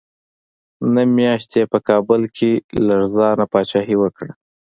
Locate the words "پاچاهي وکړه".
3.51-4.31